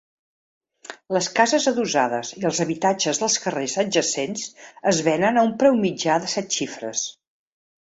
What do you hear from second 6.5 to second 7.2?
xifres.